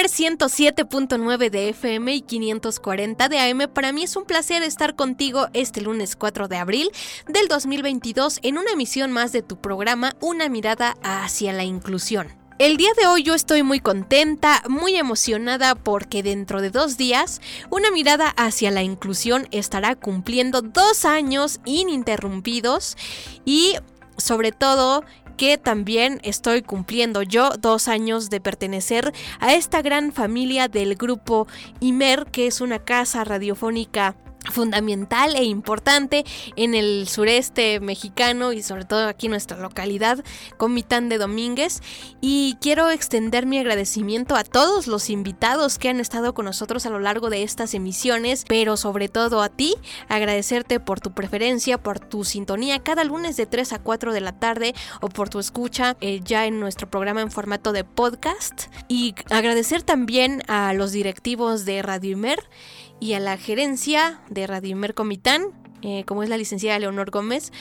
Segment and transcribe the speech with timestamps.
[0.00, 4.96] Radio Imer 107.9 de FM y 540 de AM, para mí es un placer estar
[4.96, 6.90] contigo este lunes 4 de abril
[7.26, 12.28] del 2022 en una emisión más de tu programa Una mirada hacia la inclusión.
[12.58, 17.42] El día de hoy yo estoy muy contenta, muy emocionada porque dentro de dos días
[17.68, 22.96] una mirada hacia la inclusión estará cumpliendo dos años ininterrumpidos
[23.44, 23.74] y
[24.16, 25.04] sobre todo
[25.40, 31.48] que también estoy cumpliendo yo dos años de pertenecer a esta gran familia del grupo
[31.80, 34.16] Imer, que es una casa radiofónica
[34.50, 36.24] fundamental e importante
[36.56, 40.24] en el sureste mexicano y sobre todo aquí en nuestra localidad,
[40.56, 41.82] Comitán de Domínguez.
[42.20, 46.90] Y quiero extender mi agradecimiento a todos los invitados que han estado con nosotros a
[46.90, 49.74] lo largo de estas emisiones, pero sobre todo a ti,
[50.08, 54.38] agradecerte por tu preferencia, por tu sintonía cada lunes de 3 a 4 de la
[54.38, 58.64] tarde o por tu escucha eh, ya en nuestro programa en formato de podcast.
[58.88, 62.48] Y agradecer también a los directivos de Radio Imer
[63.00, 65.46] y a la gerencia de Radio Mercomitán,
[65.82, 67.52] eh, como es la licenciada Leonor Gómez,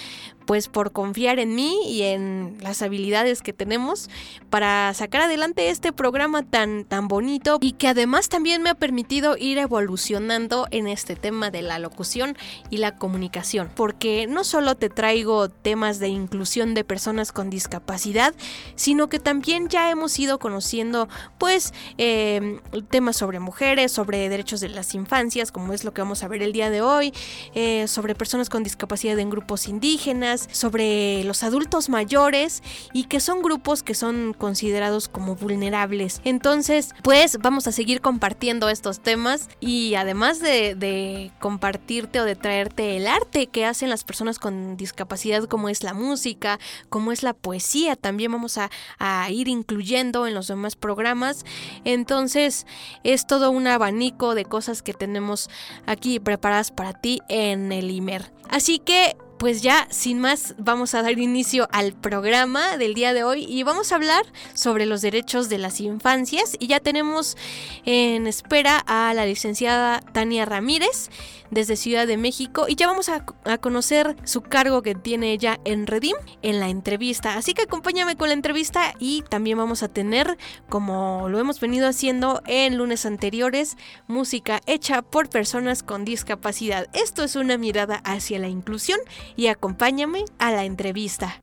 [0.49, 4.09] pues por confiar en mí y en las habilidades que tenemos
[4.49, 9.37] para sacar adelante este programa tan, tan bonito y que además también me ha permitido
[9.37, 12.35] ir evolucionando en este tema de la locución
[12.71, 13.69] y la comunicación.
[13.75, 18.33] Porque no solo te traigo temas de inclusión de personas con discapacidad,
[18.73, 22.59] sino que también ya hemos ido conociendo pues eh,
[22.89, 26.41] temas sobre mujeres, sobre derechos de las infancias, como es lo que vamos a ver
[26.41, 27.13] el día de hoy,
[27.53, 32.63] eh, sobre personas con discapacidad en grupos indígenas, sobre los adultos mayores
[32.93, 36.21] y que son grupos que son considerados como vulnerables.
[36.23, 42.97] Entonces, pues vamos a seguir compartiendo estos temas y además de, compartirte o de traerte
[42.97, 47.33] el arte que hacen las personas con discapacidad como es la música, como es la
[47.33, 51.45] poesía, también vamos a, a ir incluyendo en los demás programas.
[51.83, 52.65] Entonces,
[53.03, 55.49] es todo un abanico de cosas que tenemos
[55.85, 58.31] aquí preparadas para ti en el IMER.
[58.49, 63.23] Así que pues ya sin más vamos a dar inicio al programa del día de
[63.23, 66.57] hoy y vamos a hablar sobre los derechos de las infancias.
[66.59, 67.37] Y ya tenemos
[67.85, 71.09] en espera a la licenciada Tania Ramírez
[71.51, 73.25] desde Ciudad de México y ya vamos a,
[73.59, 77.35] conocer su cargo que tiene ella en Redim en la entrevista.
[77.35, 80.37] Así que acompáñame con la entrevista y también vamos a tener,
[80.69, 83.77] como lo hemos venido haciendo en lunes anteriores,
[84.07, 86.87] música hecha por personas con discapacidad.
[86.93, 88.99] Esto es una mirada hacia la inclusión
[89.35, 91.41] y acompáñame a la entrevista.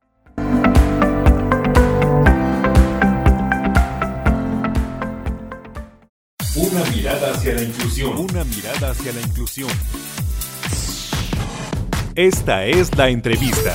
[6.56, 8.16] Una mirada hacia la inclusión.
[8.16, 9.68] Una mirada hacia la inclusión.
[12.14, 13.74] Esta es la entrevista.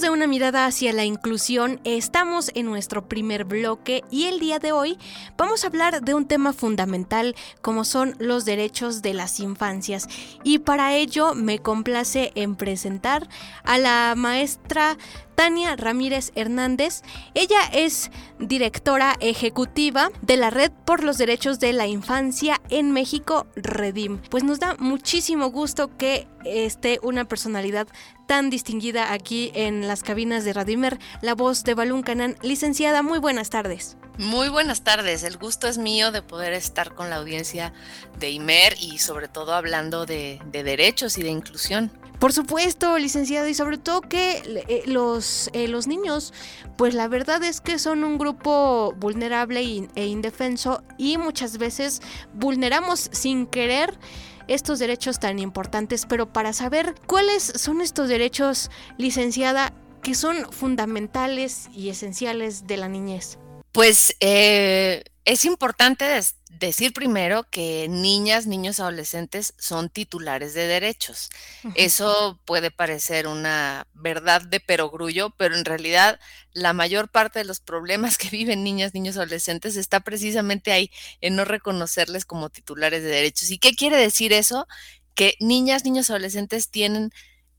[0.00, 4.72] De una mirada hacia la inclusión, estamos en nuestro primer bloque y el día de
[4.72, 4.98] hoy
[5.36, 10.08] vamos a hablar de un tema fundamental como son los derechos de las infancias.
[10.44, 13.28] Y para ello me complace en presentar
[13.64, 14.96] a la maestra
[15.42, 17.02] Tania Ramírez Hernández.
[17.34, 23.48] Ella es directora ejecutiva de la Red por los Derechos de la Infancia en México,
[23.56, 24.18] Redim.
[24.30, 27.88] Pues nos da muchísimo gusto que esté una personalidad
[28.28, 32.36] tan distinguida aquí en las cabinas de Radimer, la voz de Balún Canán.
[32.42, 33.96] Licenciada, muy buenas tardes.
[34.18, 37.72] Muy buenas tardes, el gusto es mío de poder estar con la audiencia
[38.18, 41.90] de IMER y sobre todo hablando de, derechos y de inclusión.
[42.22, 46.32] Por supuesto, licenciado, y sobre todo que eh, los, eh, los niños,
[46.78, 52.00] pues la verdad es que son un grupo vulnerable e indefenso y muchas veces
[52.32, 53.98] vulneramos sin querer
[54.46, 59.72] estos derechos tan importantes, pero para saber cuáles son estos derechos, licenciada,
[60.04, 63.36] que son fundamentales y esenciales de la niñez.
[63.72, 66.04] Pues eh, es importante
[66.66, 71.30] decir primero que niñas, niños, adolescentes son titulares de derechos.
[71.74, 76.20] Eso puede parecer una verdad de perogrullo, pero en realidad
[76.52, 81.36] la mayor parte de los problemas que viven niñas, niños, adolescentes está precisamente ahí, en
[81.36, 83.50] no reconocerles como titulares de derechos.
[83.50, 84.66] ¿Y qué quiere decir eso?
[85.14, 87.12] Que niñas, niños, adolescentes tienen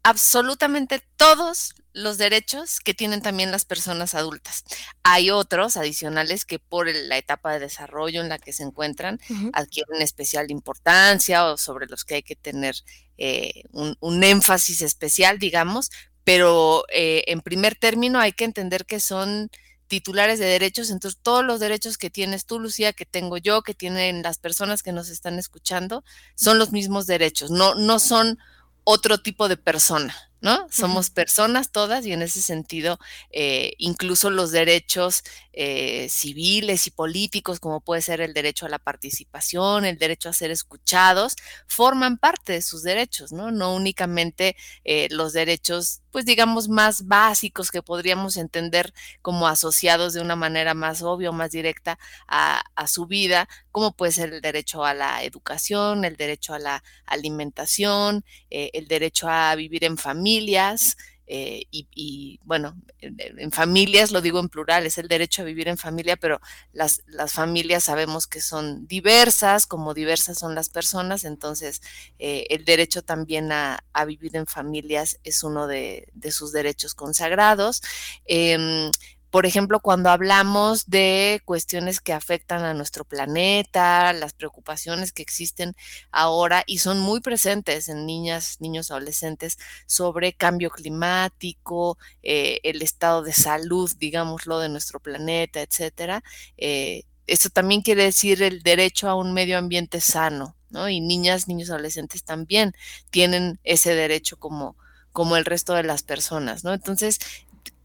[0.04, 4.64] absolutamente todos los derechos que tienen también las personas adultas.
[5.04, 9.20] Hay otros adicionales que por la etapa de desarrollo en la que se encuentran
[9.54, 12.76] adquieren especial importancia o sobre los que hay que tener
[13.18, 15.92] eh, un, énfasis especial, digamos,
[16.24, 19.50] pero eh, en primer término hay que entender que son
[19.88, 23.76] titulares de derechos, entonces todos los derechos que tienes tú, Lucía, que tengo yo, que
[23.76, 26.04] tienen las personas que nos están escuchando,
[26.34, 28.40] son los mismos derechos, no, no son
[28.84, 30.68] otro tipo de persona, ¿no?
[30.72, 33.00] Somos personas todas y en ese sentido,
[33.32, 35.24] eh, incluso los derechos
[35.54, 40.34] eh, civiles y políticos, como puede ser el derecho a la participación, el derecho a
[40.34, 41.36] ser escuchados,
[41.68, 43.52] forman parte de sus derechos, ¿no?
[43.52, 50.22] No únicamente eh, los derechos, pues digamos, más básicos que podríamos entender como asociados de
[50.22, 54.86] una manera más obvia o más directa a, su vida, como puede ser el derecho
[54.86, 60.98] a la educación, el derecho a la alimentación, el derecho a vivir en familia, familias,
[61.28, 65.78] eh, y, bueno, en, familias, lo digo en plural, es el derecho a vivir en
[65.78, 66.42] familia, pero
[66.74, 71.82] las, las familias sabemos que son diversas, como diversas son las personas, entonces
[72.20, 77.82] eh, el derecho también a, vivir en familias es uno de, de sus derechos consagrados.
[78.26, 78.92] Em,
[79.34, 85.76] por ejemplo, cuando hablamos de cuestiones que afectan a nuestro planeta, las preocupaciones que existen
[86.12, 89.58] ahora y son muy presentes en niñas, niños, adolescentes
[89.88, 96.24] sobre cambio climático, eh, el estado de salud, digámoslo, de nuestro planeta, etcétera.
[96.58, 100.90] Eh, esto también quiere decir el derecho a un medio ambiente sano, ¿no?
[100.90, 102.74] Y niñas, niños, adolescentes también
[103.10, 104.76] tienen ese derecho como,
[105.12, 106.72] como el resto de las personas, ¿no?
[106.72, 107.18] Entonces,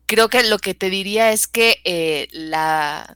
[0.08, 3.14] creo que lo que te diría es que eh, la,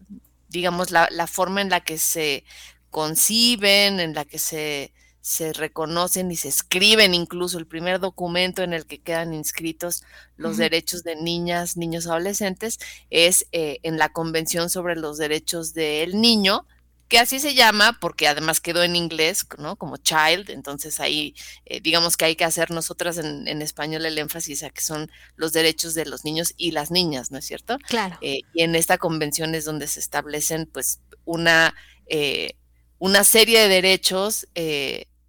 [0.51, 2.45] digamos, la, forma en la que se
[2.91, 4.93] conciben, en la que se,
[5.23, 10.05] se reconocen y se escriben incluso el primer documento en el que quedan inscritos
[10.37, 12.79] los derechos de niñas, niños, adolescentes,
[13.09, 16.67] es eh, en la Convención sobre los Derechos del Niño,
[17.13, 19.77] que así se llama porque además quedó en inglés, ¿no?
[19.77, 21.35] Como child, entonces ahí
[21.67, 25.53] eh, digamos que hay que hacer nosotras en, español el énfasis a que son los
[25.53, 27.77] derechos de los niños y las niñas, ¿no es cierto?
[27.87, 28.17] Claro.
[28.23, 31.75] Eh, y en esta convención es donde se establecen pues una,
[32.07, 32.55] eh,
[32.99, 34.49] una serie de derechos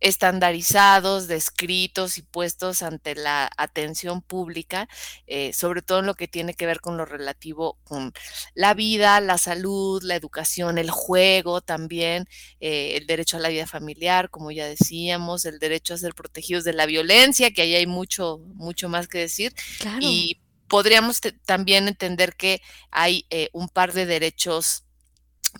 [0.03, 4.89] estandarizados, descritos y puestos ante la atención pública,
[5.27, 8.11] eh, sobre todo en lo que tiene que ver con lo relativo con
[8.53, 12.27] la vida, la salud, la educación, el juego también,
[12.59, 16.65] eh, el derecho a la vida familiar, como ya decíamos, el derecho a ser protegidos
[16.65, 19.53] de la violencia, que ahí hay mucho, mucho más que decir.
[20.01, 22.61] Y podríamos también entender que
[22.91, 24.82] hay eh, un par de derechos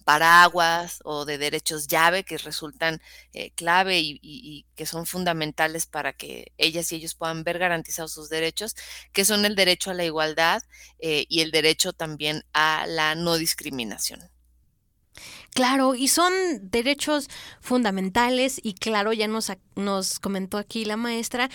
[0.05, 3.01] paraguas o de derechos llave que resultan
[3.33, 8.29] eh, clave y, que son fundamentales para que ellas y ellos puedan ver garantizados sus
[8.29, 8.75] derechos,
[9.11, 10.61] que son el derecho a la igualdad
[10.99, 14.29] eh, y el derecho también a la no discriminación.
[15.53, 16.33] Claro, y son
[16.71, 17.29] derechos
[17.61, 21.47] fundamentales y claro, ya nos, nos comentó aquí la maestra,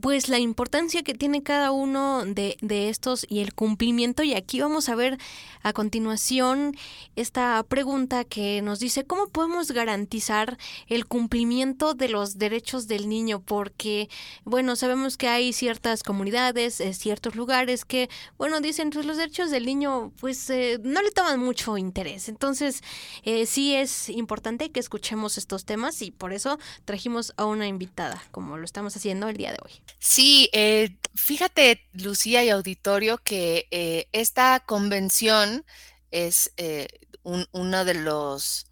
[0.00, 4.22] pues la importancia que tiene cada uno de, de, estos y el cumplimiento.
[4.22, 5.18] Y aquí vamos a ver
[5.62, 6.74] a continuación
[7.14, 10.56] esta pregunta que nos dice, ¿cómo podemos garantizar
[10.86, 13.42] el cumplimiento de los derechos del niño?
[13.42, 14.08] Porque,
[14.44, 19.50] bueno, sabemos que hay ciertas comunidades, eh, ciertos lugares que, bueno, dicen, pues los derechos
[19.50, 22.30] del niño, pues eh, no le toman mucho interés.
[22.30, 22.82] Entonces,
[23.24, 28.22] eh, sí es importante que escuchemos estos temas y por eso trajimos a una invitada,
[28.30, 29.72] como lo estamos haciendo el día de hoy.
[29.98, 35.64] Sí, eh, fíjate, Lucía y auditorio, que eh, esta convención
[36.10, 36.88] es eh,
[37.22, 38.66] uno de los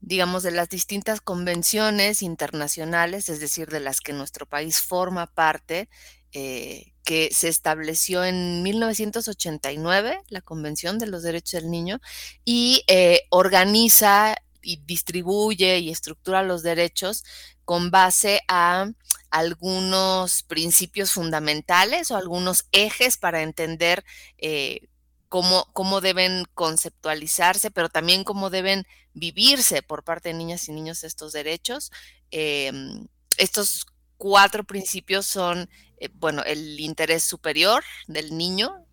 [0.00, 5.88] digamos, de las distintas convenciones internacionales, es decir, de las que nuestro país forma parte,
[6.32, 12.02] eh, que se estableció en 1989, la Convención de los Derechos del Niño,
[12.44, 17.24] y eh, organiza y distribuye y estructura los derechos
[17.64, 18.90] con base a
[19.30, 24.04] algunos principios fundamentales o algunos ejes para entender
[24.36, 24.88] eh,
[25.30, 31.04] cómo, cómo, deben conceptualizarse, pero también cómo deben vivirse por parte de niñas y niños
[31.04, 31.90] estos derechos.
[32.30, 33.06] Em,
[33.38, 33.86] estos
[34.18, 38.84] cuatro principios son, eh, bueno, el interés superior del niño,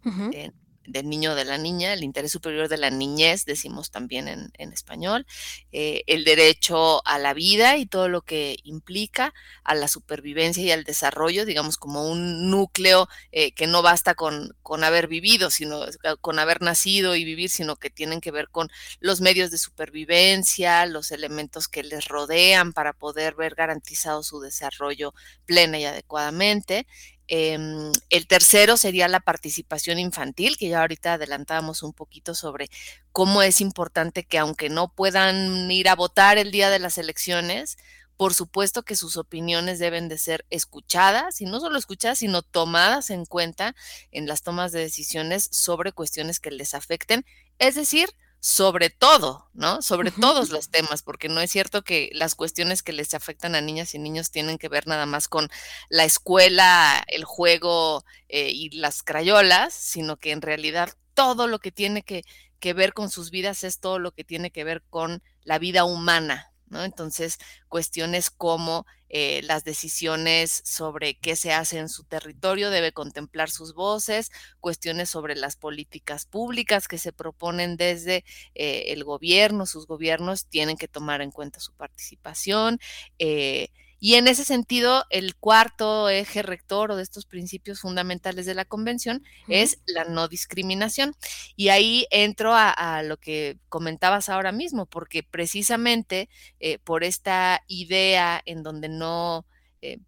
[0.88, 4.74] del niño o de la niña, el interés superior de la niñez, decimos también en,
[4.74, 5.26] español,
[5.72, 10.72] eh, el derecho a la vida y todo lo que implica, a la supervivencia y
[10.72, 15.82] al desarrollo, digamos como un núcleo eh, que no basta con, con haber vivido, sino
[16.22, 20.86] con haber nacido y vivir, sino que tienen que ver con los medios de supervivencia,
[20.86, 25.14] los elementos que les rodean para poder ver garantizado su desarrollo
[25.46, 26.88] plena y adecuadamente.
[27.28, 32.70] Em, el tercero sería la participación infantil, que ya ahorita adelantábamos un poquito sobre
[33.12, 37.78] cómo es importante que aunque no puedan ir a votar el día de las elecciones,
[38.18, 43.10] por supuesto que sus opiniones deben de ser escuchadas y no solo escuchadas, sino tomadas
[43.10, 43.76] en cuenta
[44.12, 47.26] en las tomas de decisiones sobre cuestiones que les afecten,
[47.60, 48.10] es decir,
[48.46, 49.82] sobre todo, ¿no?
[49.82, 53.62] Sobre todos los temas, porque no es cierto que las cuestiones que les afectan a
[53.62, 55.50] niñas y niños tienen que ver nada más con
[55.90, 61.72] la escuela, el juego eh, y las crayolas, sino que en realidad todo lo que
[61.72, 62.24] tiene que,
[62.60, 65.84] que ver con sus vidas es todo lo que tiene que ver con la vida
[65.84, 67.38] humana, entonces,
[67.70, 73.74] cuestiones como eh, las decisiones sobre qué se hace en su territorio debe contemplar sus
[73.74, 80.48] voces, cuestiones sobre las políticas públicas que se proponen desde eh, el gobierno, sus gobiernos
[80.48, 82.80] tienen que tomar en cuenta su participación.
[83.20, 83.70] Eh,
[84.00, 88.66] y en ese sentido, el cuarto eje rector o de estos principios fundamentales de la
[88.66, 91.16] convención es la no discriminación.
[91.56, 98.42] Y ahí entro a, lo que comentabas ahora mismo, porque precisamente eh, por esta idea
[98.46, 99.46] en donde no...
[99.82, 100.00] Eh,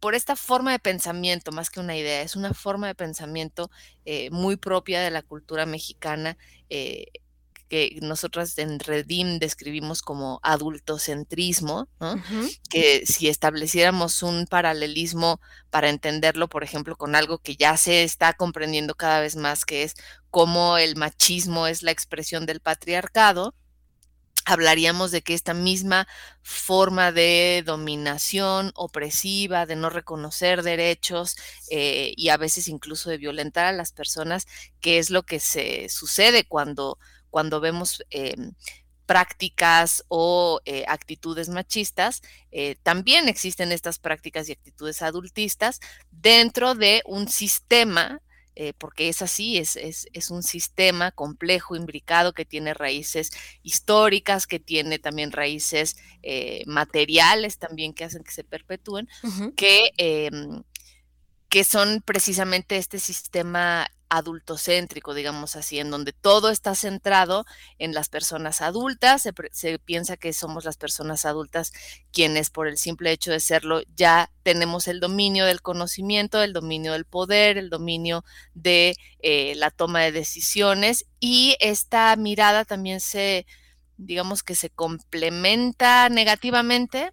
[0.00, 3.70] por, esta forma de pensamiento, más que una idea, es una forma de pensamiento
[4.06, 6.38] eh, muy propia de la cultura mexicana,
[7.68, 11.88] que nosotras en Redim describimos como adultocentrismo,
[12.70, 18.32] que si estableciéramos un paralelismo para entenderlo, por ejemplo, con algo que ya se está
[18.34, 19.94] comprendiendo cada vez más, que es
[20.30, 23.54] cómo el machismo es la expresión del patriarcado,
[24.46, 26.06] hablaríamos de que esta misma
[26.42, 31.36] forma de dominación opresiva, de no reconocer derechos
[31.68, 34.46] eh, y a veces incluso de violentar a las personas,
[34.80, 36.98] que es lo que se sucede cuando
[37.36, 38.54] cuando vemos em,
[39.04, 47.02] prácticas o eh, actitudes machistas, eh, también existen estas prácticas y actitudes adultistas dentro de
[47.04, 48.22] un sistema,
[48.54, 54.58] eh, porque es así, es, es, un sistema complejo, imbricado, que tiene raíces históricas, que
[54.58, 55.94] tiene también raíces
[56.64, 59.10] materiales también que hacen que se perpetúen,
[59.56, 60.75] que em, que
[61.64, 67.44] son precisamente este sistema adultocéntrico, digamos así, en donde todo está centrado
[67.78, 71.72] en las personas adultas, se, piensa que somos las personas adultas
[72.12, 76.92] quienes por el simple hecho de serlo ya tenemos el dominio del conocimiento, el dominio
[76.92, 78.24] del poder, el dominio
[78.54, 83.46] de eh, la toma de decisiones y esta mirada también se
[83.98, 87.12] digamos que se complementa negativamente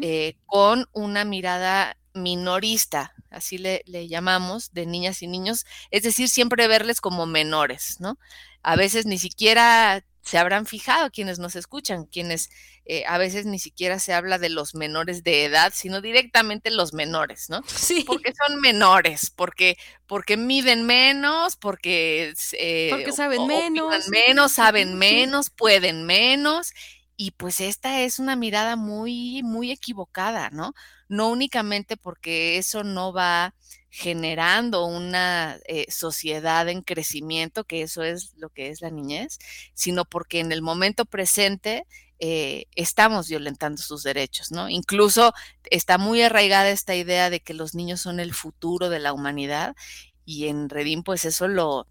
[0.00, 6.68] eh, con una mirada minorista, así le, llamamos, de niñas y niños, es decir, siempre
[6.68, 8.18] verles como menores, ¿no?
[8.62, 12.48] A veces ni siquiera se habrán fijado quienes nos escuchan, quienes
[12.86, 16.94] eh, a veces ni siquiera se habla de los menores de edad, sino directamente los
[16.94, 17.62] menores, ¿no?
[17.66, 18.04] Sí.
[18.06, 19.76] Porque son menores, porque,
[20.06, 24.08] porque miden menos, porque, eh, porque saben menos.
[24.08, 26.72] menos, saben menos, pueden menos.
[27.16, 30.74] Y pues esta es una mirada muy, muy equivocada, ¿no?
[31.08, 33.54] No únicamente porque eso no va
[33.90, 39.38] generando una eh, sociedad en crecimiento, que eso es lo que es la niñez,
[39.74, 41.86] sino porque en el momento presente
[42.18, 44.68] eh, estamos violentando sus derechos, ¿no?
[44.68, 45.32] Incluso
[45.70, 49.76] está muy arraigada esta idea de que los niños son el futuro de la humanidad
[50.24, 51.86] y en Redim pues eso lo,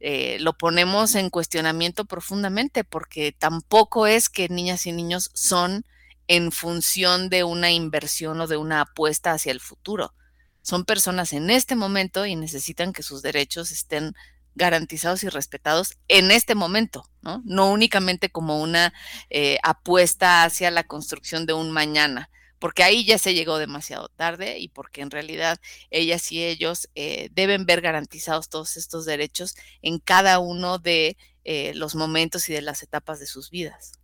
[0.00, 5.84] eh, lo ponemos en cuestionamiento profundamente porque tampoco es que niñas y niños son
[6.30, 10.14] en función de una inversión o de una apuesta hacia el futuro.
[10.62, 14.14] Son personas en este momento y necesitan que sus derechos estén
[14.54, 17.42] garantizados y respetados en este momento, ¿no?
[17.44, 18.94] No únicamente como una
[19.28, 24.58] eh, apuesta hacia la construcción de un mañana porque ahí ya se llegó demasiado tarde
[24.58, 25.58] y porque en realidad
[25.90, 31.72] ellas y ellos eh, deben ver garantizados todos estos derechos en cada uno de eh,
[31.74, 33.99] los momentos y de las etapas de sus vidas.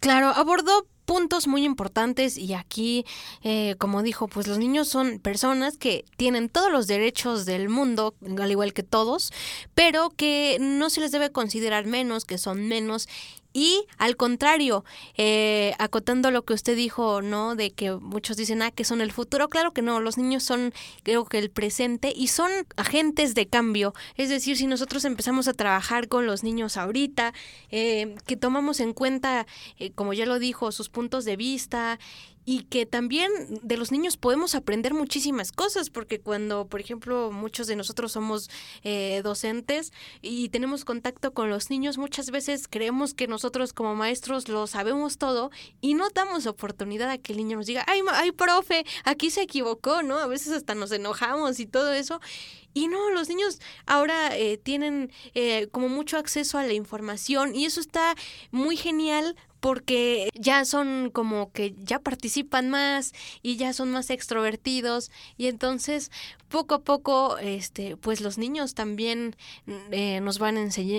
[0.00, 3.06] Claro, abordó puntos muy importantes y aquí,
[3.42, 8.14] eh, como dijo, pues los niños son personas que tienen todos los derechos del mundo,
[8.38, 9.32] al igual que todos,
[9.74, 13.08] pero que no se les debe considerar menos, que son menos
[13.58, 14.84] Y al contrario,
[15.16, 17.56] eh, acotando lo que usted dijo, ¿no?
[17.56, 19.48] De que muchos dicen, ah, que son el futuro.
[19.48, 23.94] Claro que no, los niños son, creo que el presente y son agentes de cambio.
[24.16, 27.32] Es decir, si nosotros empezamos a trabajar con los niños ahorita,
[27.70, 29.46] eh, que tomamos en cuenta,
[29.78, 31.98] eh, como ya lo dijo, sus puntos de vista
[32.46, 33.30] y que también
[33.62, 38.48] de los niños podemos aprender muchísimas cosas, porque cuando, por ejemplo, muchos de nosotros somos
[38.84, 44.48] eh, docentes y tenemos contacto con los niños, muchas veces creemos que nosotros como maestros
[44.48, 45.50] lo sabemos todo
[45.80, 49.42] y no damos oportunidad a que el niño nos diga, ay, ay, profe, aquí se
[49.42, 50.18] equivocó, ¿no?
[50.18, 52.20] A veces hasta nos enojamos y todo eso.
[52.76, 57.64] Y no, los niños ahora eh, tienen eh, como mucho acceso a la información y
[57.64, 58.14] eso está
[58.50, 65.10] muy genial porque ya son como que ya participan más y ya son más extrovertidos
[65.36, 66.10] y entonces
[66.48, 69.34] poco a poco este pues los niños también
[69.90, 70.56] eh, nos van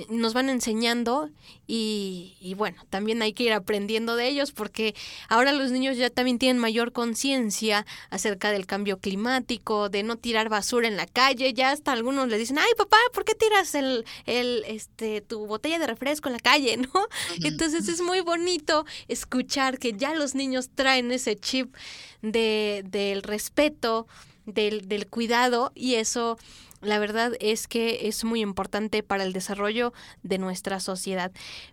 [0.10, 1.30] nos van enseñando
[1.66, 4.96] y, y, bueno también hay que ir aprendiendo de ellos porque
[5.30, 10.50] ahora los niños ya también tienen mayor conciencia acerca del cambio climático de no tirar
[10.50, 14.06] basura en la calle ya hasta algunos le dicen ay papá por qué tiras el
[14.26, 17.08] el este tu botella de refresco en la calle no
[17.44, 21.76] entonces es muy bonito escuchar que ya los niños traen ese chip
[22.22, 24.08] de, del respeto,
[24.46, 26.38] del, del cuidado y eso
[26.80, 31.32] la verdad es que es muy importante para el desarrollo de nuestra sociedad.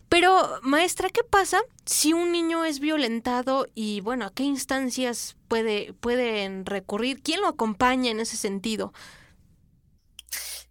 [0.08, 5.92] Pero, maestra, ¿qué pasa si un niño es violentado y, bueno, a qué instancias puede,
[5.92, 7.20] pueden recurrir?
[7.22, 8.94] ¿Quién lo acompaña en ese sentido?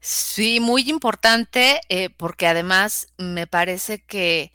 [0.06, 4.52] Sí, muy importante, eh, porque además me parece que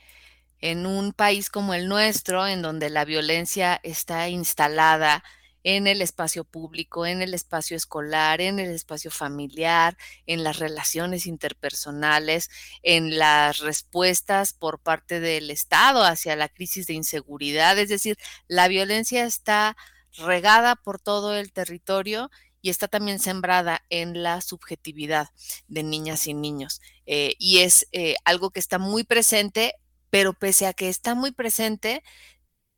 [0.60, 5.24] en un país como el nuestro, en donde la violencia está instalada
[5.64, 11.26] en el espacio público, en el espacio escolar, en el espacio familiar, en las relaciones
[11.26, 12.50] interpersonales,
[12.82, 17.78] en las respuestas por parte del Estado hacia la crisis de inseguridad.
[17.78, 18.16] Es decir,
[18.48, 19.76] la violencia está
[20.16, 22.30] regada por todo el territorio
[22.62, 25.28] y está también sembrada en la subjetividad
[25.68, 26.80] de niñas y niños.
[27.06, 29.74] Eh, y es eh, algo que está muy presente
[30.10, 32.02] pero pese a que está muy presente,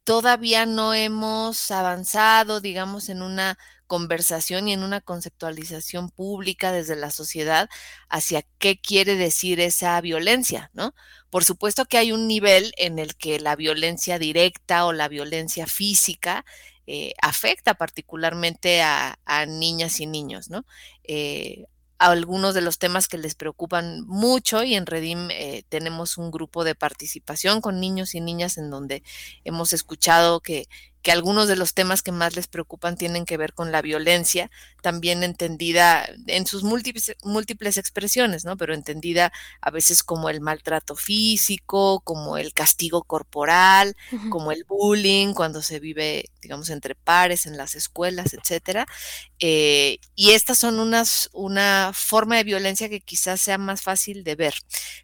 [0.04, 7.10] todavía no hemos avanzado, digamos, en una conversación y en una conceptualización pública desde la
[7.10, 7.68] sociedad
[8.08, 10.94] hacia qué quiere decir esa violencia, ¿no?
[11.28, 15.66] Por supuesto que hay un nivel en el que la violencia directa o la violencia
[15.66, 16.44] física
[16.86, 19.16] eh, afecta particularmente a,
[19.46, 20.64] niñas y niños, ¿no?
[21.04, 21.66] Eh,
[21.98, 26.64] algunos de los temas que les preocupan mucho y en Redim eh, tenemos un grupo
[26.64, 29.02] de participación con niños y niñas en donde
[29.44, 30.66] hemos escuchado que
[31.02, 34.50] que algunos de los temas que más les preocupan tienen que ver con la violencia,
[34.82, 38.56] también entendida en sus múltiples, múltiples expresiones, ¿no?
[38.56, 43.96] Pero entendida a veces como el maltrato físico, como el castigo corporal,
[44.28, 48.86] como el bullying cuando se vive, digamos, entre pares en las escuelas, etcétera.
[49.38, 54.34] Eh, y estas son unas, una forma de violencia que quizás sea más fácil de
[54.34, 54.54] ver.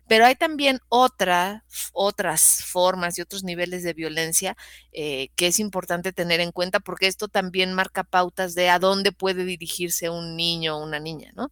[0.07, 4.57] Pero hay también otra, otras formas y otros niveles de violencia
[4.93, 9.13] eh, que es importante tener en cuenta porque esto también marca pautas de a dónde
[9.13, 11.51] puede dirigirse un niño o una niña, ¿no?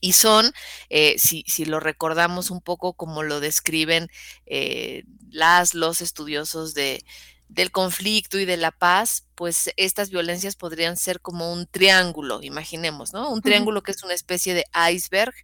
[0.00, 0.52] Y son,
[0.88, 4.08] eh, si, lo recordamos un poco como lo describen
[4.46, 7.04] eh, las, los estudiosos de,
[7.50, 13.12] del conflicto y de la paz, pues estas violencias podrían ser como un triángulo, imaginemos,
[13.12, 13.30] ¿no?
[13.30, 15.34] Un triángulo que es una especie de iceberg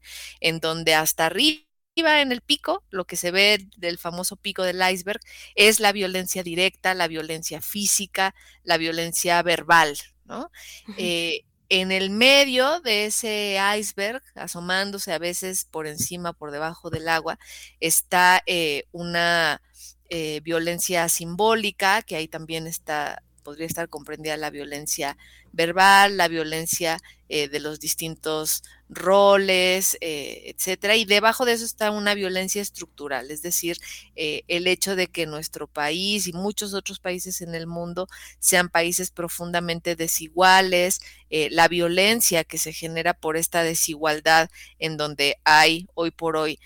[0.41, 4.83] en donde hasta arriba en el pico, lo que se ve del famoso pico del
[4.91, 5.21] iceberg,
[5.55, 10.51] es la violencia directa, la violencia física, la violencia verbal, ¿no?
[10.99, 17.09] Eh, en el medio de ese iceberg, asomándose a veces por encima, por debajo del
[17.09, 17.39] agua,
[17.81, 19.63] está eh, una
[20.09, 25.17] eh, violencia simbólica, que ahí también está podría estar comprendida la violencia
[25.57, 30.95] verbal, la violencia eh, de los distintos roles, eh, etcétera.
[30.95, 33.79] Y debajo de eso está una violencia estructural, es decir,
[34.15, 38.07] eh, el hecho de que nuestro país y muchos otros países en el mundo
[38.39, 45.89] sean países profundamente desiguales, la violencia que se genera por esta desigualdad en donde hay
[45.95, 46.61] hoy por hoy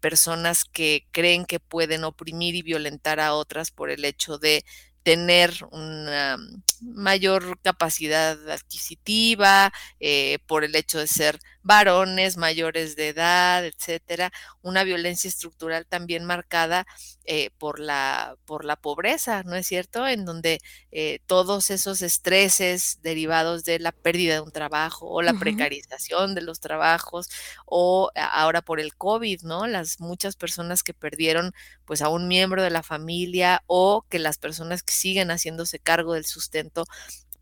[0.00, 4.64] personas que creen que pueden oprimir y violentar a otras por el hecho de
[5.02, 6.38] tener una
[6.80, 14.84] mayor capacidad adquisitiva, eh, por el hecho de ser varones mayores de edad, etcétera, una
[14.84, 16.86] violencia estructural también marcada
[17.24, 20.06] eh, por, la, por la pobreza, ¿no es cierto?
[20.08, 25.34] En donde eh, todos esos estreses derivados de la pérdida de un trabajo o la
[25.34, 27.28] precarización de los trabajos
[27.66, 29.66] o ahora por el COVID, ¿no?
[29.66, 31.52] Las muchas personas que perdieron
[31.84, 36.14] pues a un miembro de la familia o que las personas que siguen haciéndose cargo
[36.14, 36.84] del sustento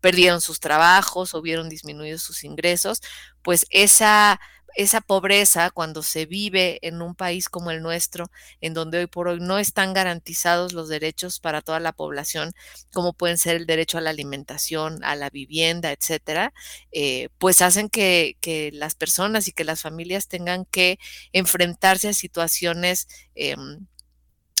[0.01, 3.01] perdieron sus trabajos o vieron disminuidos sus ingresos,
[3.41, 4.39] pues esa
[4.75, 8.31] esa pobreza cuando se vive en un país como el nuestro,
[8.61, 12.53] en donde hoy por hoy no están garantizados los derechos para toda la población,
[12.93, 16.53] como pueden ser el derecho a la alimentación, a la vivienda, etcétera,
[16.91, 20.99] eh, pues hacen que, que, las personas y que las familias tengan que
[21.33, 23.87] enfrentarse a situaciones em,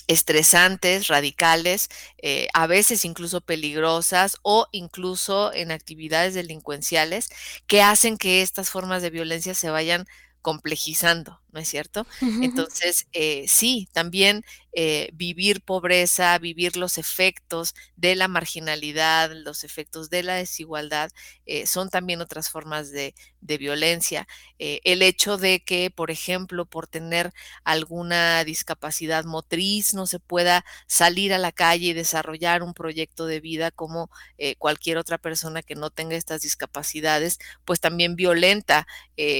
[0.09, 7.29] estresantes, radicales, eh, a veces incluso peligrosas o incluso en actividades delincuenciales
[7.67, 10.07] que hacen que estas formas de violencia se vayan
[10.41, 12.07] complejizando, ¿no es cierto?
[12.39, 20.09] Entonces, eh, sí, también eh, vivir pobreza, vivir los efectos de la marginalidad, los efectos
[20.11, 21.09] de la desigualdad,
[21.45, 24.27] eh, son también otras formas de, de violencia.
[24.59, 27.31] el hecho de que, por ejemplo, por tener
[27.63, 33.39] alguna discapacidad motriz, no se pueda salir a la calle y desarrollar un proyecto de
[33.39, 34.09] vida como
[34.57, 38.85] cualquier otra persona que no tenga estas discapacidades, pues también violenta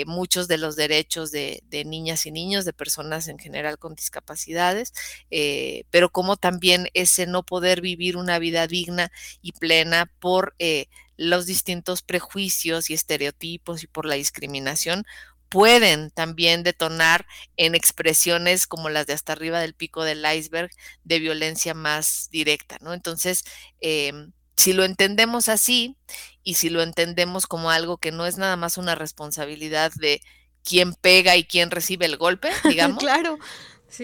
[0.05, 4.93] muchos de los derechos de, de niñas y niños, de personas en general con discapacidades,
[5.31, 10.87] eh, pero como también ese no poder vivir una vida digna y plena por eh,
[11.17, 15.05] los distintos prejuicios y estereotipos y por la discriminación
[15.49, 17.25] pueden también detonar
[17.57, 20.69] en expresiones como las de hasta arriba del pico del iceberg
[21.03, 22.93] de violencia más directa, ¿no?
[22.93, 23.43] Entonces,
[23.81, 25.97] em, si lo entendemos así
[26.43, 30.21] y si lo entendemos como algo que no es nada más una responsabilidad de
[30.63, 32.99] quién pega y quién recibe el golpe, digamos.
[32.99, 33.39] claro.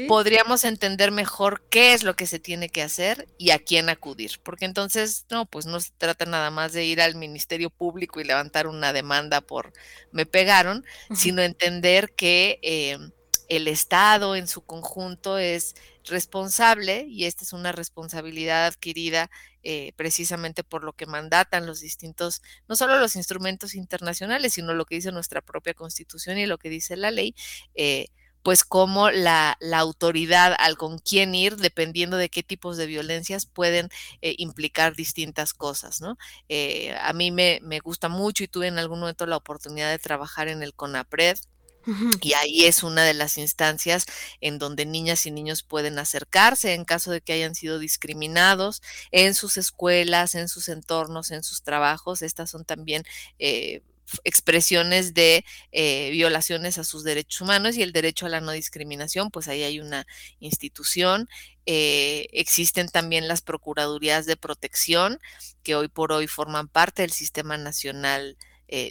[0.07, 4.39] podríamos entender mejor qué es lo que se tiene que hacer y a quién acudir.
[4.43, 8.23] Porque entonces, no, pues no se trata nada más de ir al Ministerio Público y
[8.23, 9.73] levantar una demanda por
[10.11, 12.97] me pegaron, sino entender que eh,
[13.49, 19.29] el Estado en su conjunto es responsable y esta es una responsabilidad adquirida
[19.63, 24.85] eh, precisamente por lo que mandatan los distintos, no solo los instrumentos internacionales, sino lo
[24.85, 27.35] que dice nuestra propia constitución y lo que dice la ley.
[27.73, 28.07] Eh,
[28.43, 33.89] pues como la, autoridad al con quién ir, dependiendo de qué tipos de violencias pueden
[34.21, 36.15] eh, implicar distintas cosas, ¿no?
[37.01, 40.47] a mí me, me, gusta mucho y tuve en algún momento la oportunidad de trabajar
[40.47, 41.39] en el CONAPRED,
[42.21, 44.05] y ahí es una de las instancias
[44.41, 49.33] en donde niñas y niños pueden acercarse en caso de que hayan sido discriminados en
[49.35, 52.21] sus escuelas, en sus entornos, en sus trabajos.
[52.21, 53.03] Estas son también
[53.39, 53.81] eh,
[54.23, 59.31] expresiones de eh, violaciones a sus derechos humanos y el derecho a la no discriminación,
[59.31, 60.05] pues ahí hay una
[60.39, 61.29] institución.
[61.65, 65.19] Eh, existen también las Procuradurías de Protección,
[65.63, 68.37] que hoy por hoy forman parte del Sistema Nacional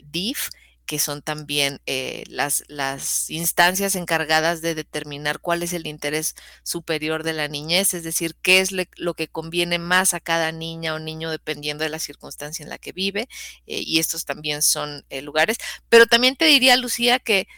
[0.04, 0.50] DIF
[0.86, 7.22] que son también eh, las, las instancias encargadas de determinar cuál es el interés superior
[7.22, 10.98] de la niñez, es decir, qué es lo que conviene más a cada niña o
[10.98, 13.28] niño dependiendo de la circunstancia en la que vive,
[13.66, 15.56] eh, y estos también son eh, lugares.
[15.88, 17.48] Pero también te diría, Lucía, que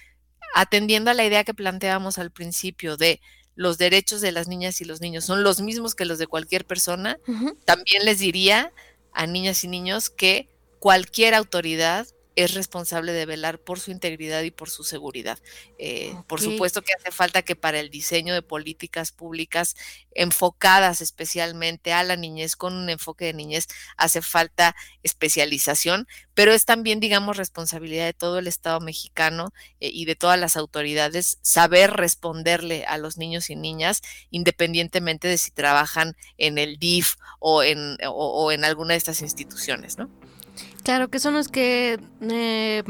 [0.55, 3.21] atendiendo a la idea que planteábamos al principio de
[3.57, 6.67] los derechos de las niñas y los niños son los mismos que los de cualquier
[6.67, 7.19] persona,
[7.65, 8.73] también les diría
[9.13, 14.51] a niñas y niños que cualquier autoridad es responsable de velar por su integridad y
[14.51, 15.39] por su seguridad.
[15.79, 19.75] Eh, por supuesto que hace falta que para el diseño de políticas públicas
[20.15, 26.67] enfocadas especialmente a la niñez, con un enfoque de niñez, hace falta especialización, pero es
[26.67, 31.93] también, digamos, responsabilidad de todo el Estado mexicano eh, y de todas las autoridades saber
[31.93, 37.97] responderle a los niños y niñas, independientemente de si trabajan en el DIF o en,
[38.07, 40.11] o en alguna de estas instituciones, ¿no?
[40.83, 42.83] Claro, que son los que eh,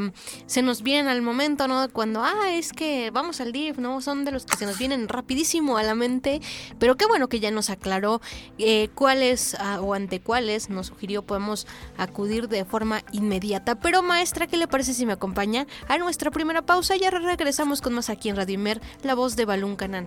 [0.46, 1.88] se nos vienen al momento, ¿no?
[1.88, 4.00] Cuando, ah, es que vamos al DIF, ¿no?
[4.00, 6.40] Son de los que se nos vienen rapidísimo a la mente,
[6.78, 8.20] pero qué bueno que ya nos aclaró
[8.58, 13.76] eh, cuáles ah, o ante cuáles nos sugirió podemos acudir de forma inmediata.
[13.76, 16.96] Pero maestra, ¿qué le parece si me acompaña a nuestra primera pausa?
[16.96, 18.56] Ya regresamos con más aquí en Radio
[19.02, 20.06] la voz de Balún Canán.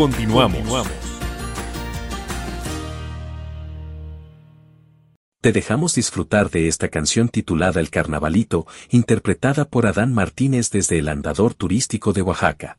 [0.00, 0.88] Continuamos.
[5.42, 11.08] Te dejamos disfrutar de esta canción titulada El Carnavalito, interpretada por Adán Martínez desde el
[11.10, 12.78] Andador Turístico de Oaxaca.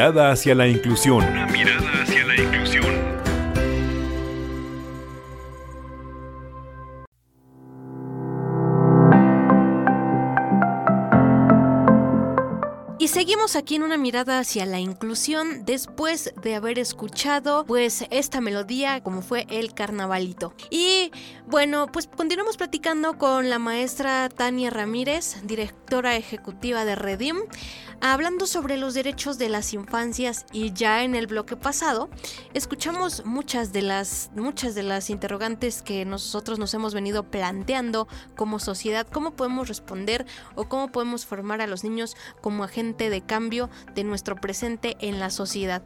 [0.00, 1.22] mirada hacia la inclusión.
[1.22, 3.10] Una mirada hacia la inclusión.
[13.56, 19.22] Aquí en una mirada hacia la inclusión después de haber escuchado pues esta melodía como
[19.22, 20.54] fue el carnavalito.
[20.70, 21.10] Y
[21.46, 27.38] bueno, pues continuamos platicando con la maestra Tania Ramírez, directora ejecutiva de Redim,
[28.02, 32.08] Hablando sobre los derechos de las infancias y ya en el bloque pasado,
[32.54, 38.58] escuchamos muchas de las muchas de las interrogantes que nosotros nos hemos venido planteando como
[38.58, 43.39] sociedad, cómo podemos responder o cómo podemos formar a los niños como agente de cambio
[43.48, 45.82] de nuestro presente en la sociedad.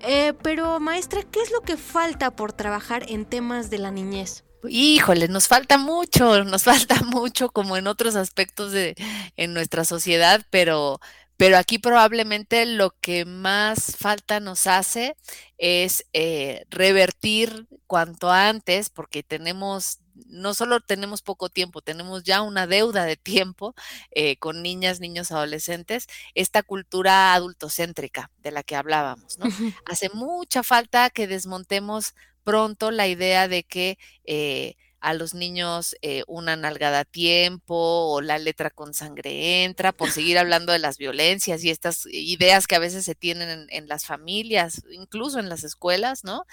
[0.00, 4.44] Eh, pero maestra, ¿qué es lo que falta por trabajar en temas de la niñez?
[4.68, 8.94] Híjole, nos falta mucho, nos falta mucho como en otros aspectos de
[9.36, 11.00] en nuestra sociedad, pero
[11.42, 15.16] pero aquí probablemente lo que más falta nos hace
[15.58, 22.66] es eh, revertir cuanto antes, porque tenemos, no solo tenemos poco tiempo, tenemos ya una
[22.66, 23.74] deuda de tiempo
[24.10, 29.46] eh, con niñas, niños, adolescentes, esta cultura adultocéntrica de la que hablábamos, ¿no?
[29.86, 36.22] Hace mucha falta que desmontemos pronto la idea de que eh, a los niños eh,
[36.28, 40.96] una nalgada a tiempo o la letra con sangre entra, por seguir hablando de las
[40.96, 45.64] violencias y estas ideas que a veces se tienen en, las familias, incluso en las
[45.64, 46.46] escuelas, ¿no?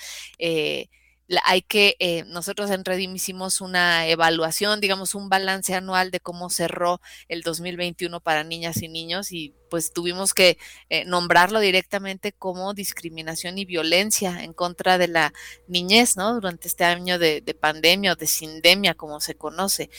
[1.29, 6.19] Eh, hay que, eh, nosotros en Redim hicimos una evaluación, digamos, un balance anual de
[6.19, 10.57] cómo cerró el 2021 para niñas y niños y pues tuvimos que
[10.89, 15.33] eh, nombrarlo directamente como discriminación y violencia en contra de la
[15.67, 16.33] niñez, ¿no?
[16.33, 19.89] Durante este año de, pandemia o de sindemia, como se conoce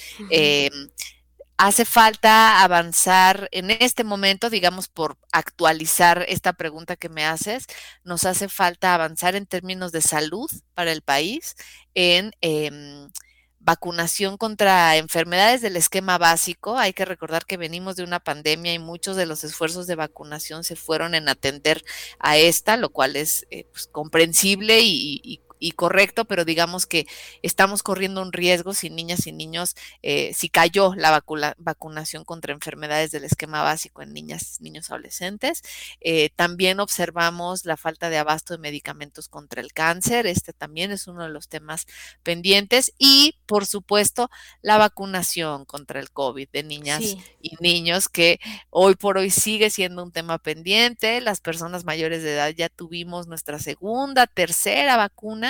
[1.60, 7.66] hace falta avanzar en este momento, digamos, por actualizar esta pregunta que me haces,
[8.02, 11.56] nos hace falta avanzar en términos de salud para el país,
[11.94, 13.10] en em,
[13.58, 16.78] vacunación contra enfermedades del esquema básico.
[16.78, 20.64] Hay que recordar que venimos de una pandemia y muchos de los esfuerzos de vacunación
[20.64, 21.84] se fueron en atender
[22.18, 27.06] a esta, lo cual es eh, pues, comprensible y, y y correcto, pero digamos que
[27.42, 31.22] estamos corriendo un riesgo si niñas y niños, eh, si cayó la
[31.58, 35.62] vacunación contra enfermedades del esquema básico en niñas, niños adolescentes.
[36.00, 40.26] Eh, también observamos la falta de abasto de medicamentos contra el cáncer.
[40.26, 41.86] Este también es uno de los temas
[42.22, 42.92] pendientes.
[42.98, 44.30] Y, por supuesto,
[44.62, 47.02] la vacunación contra el COVID de niñas
[47.42, 51.20] y niños, que hoy por hoy sigue siendo un tema pendiente.
[51.20, 55.49] Las personas mayores de edad ya tuvimos nuestra segunda, tercera vacuna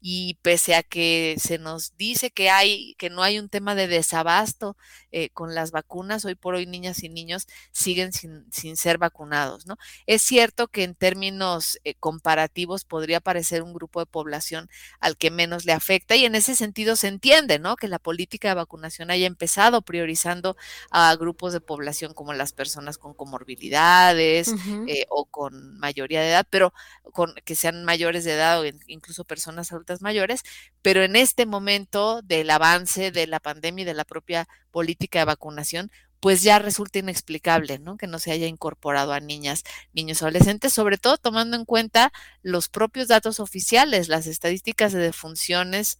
[0.00, 3.86] y pese a que se nos dice que hay que no hay un tema de
[3.86, 4.76] desabasto
[5.12, 9.66] eh, con las vacunas, hoy por hoy niñas y niños siguen sin, sin ser vacunados,
[9.66, 9.76] ¿no?
[10.06, 14.68] Es cierto que en términos eh, comparativos podría parecer un grupo de población
[15.00, 17.76] al que menos le afecta y en ese sentido se entiende, ¿no?
[17.76, 20.56] Que la política de vacunación haya empezado priorizando
[20.90, 24.54] a grupos de población como las personas con comorbilidades
[24.86, 26.72] eh, o con mayoría de edad, pero
[27.12, 30.42] con que sean mayores de edad o incluso personas adultas mayores,
[30.82, 35.24] pero en este momento del avance de la pandemia y de la propia política de
[35.26, 37.96] vacunación, pues ya resulta inexplicable, ¿no?
[37.96, 42.68] Que no se haya incorporado a niñas, niños, adolescentes, sobre todo tomando en cuenta los
[42.68, 45.98] propios datos oficiales, las estadísticas de defunciones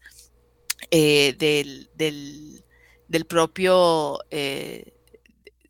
[0.90, 4.92] eh, del, del, propio, eh,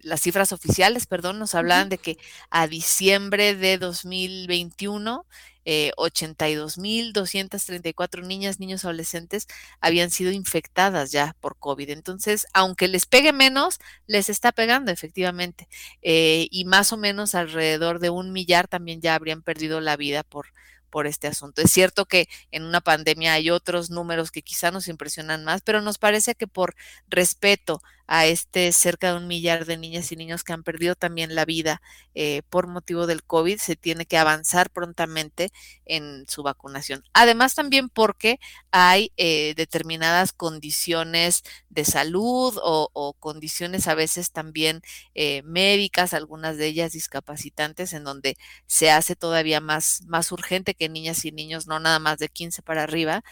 [0.00, 2.18] las cifras oficiales, perdón, nos hablaban de que
[2.50, 5.26] a diciembre de 2021
[5.64, 9.46] eh, 82.234 niñas, niños, adolescentes
[9.80, 11.90] habían sido infectadas ya por COVID.
[11.90, 15.68] Entonces, aunque les pegue menos, les está pegando efectivamente.
[16.02, 20.22] Eh, y más o menos alrededor de un millar también ya habrían perdido la vida
[20.22, 20.46] por,
[20.90, 21.62] por este asunto.
[21.62, 25.80] Es cierto que en una pandemia hay otros números que quizá nos impresionan más, pero
[25.80, 26.74] nos parece que por
[27.08, 27.80] respeto
[28.12, 31.44] a este cerca de un millar de niñas y niños que han perdido también la
[31.44, 31.80] vida
[32.16, 35.52] eh, por motivo del COVID, se tiene que avanzar prontamente
[35.84, 37.04] en su vacunación.
[37.12, 38.40] Además, también porque
[38.72, 44.82] hay eh, determinadas condiciones de salud o, condiciones a veces también
[45.14, 50.88] eh, médicas, algunas de ellas discapacitantes, en donde se hace todavía más, más urgente que
[50.88, 53.22] niñas y niños, no nada más de 15 para arriba,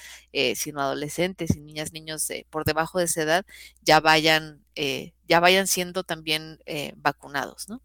[0.54, 3.46] sino adolescentes y niñas, niños por debajo de esa edad,
[3.82, 7.82] ya vayan eh, ya vayan siendo también eh, vacunados, ¿no?